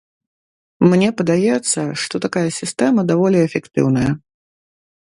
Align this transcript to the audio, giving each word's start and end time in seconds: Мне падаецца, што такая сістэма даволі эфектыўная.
Мне 0.93 1.09
падаецца, 1.19 1.81
што 2.05 2.15
такая 2.25 2.45
сістэма 2.59 3.01
даволі 3.13 3.37
эфектыўная. 3.47 4.11